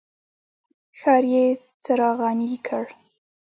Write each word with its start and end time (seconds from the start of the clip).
ښار 0.99 1.23
یې 1.33 1.45
څراغاني 1.83 2.53
کړ. 2.67 2.83